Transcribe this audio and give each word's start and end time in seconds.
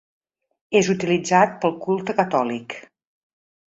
És 0.79 0.87
utilitzat 0.93 1.53
pel 1.65 1.77
culte 1.85 2.17
catòlic. 2.21 2.79